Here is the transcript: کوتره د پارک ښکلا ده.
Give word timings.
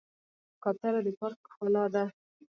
کوتره 0.63 1.01
د 1.05 1.07
پارک 1.19 1.39
ښکلا 1.51 1.83
ده. 1.93 2.03